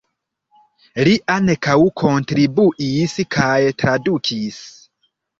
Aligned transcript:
Li 1.07 1.11
ankaŭ 1.33 1.75
kontribuis 2.01 3.13
kaj 3.35 3.59
tradukis. 3.83 4.57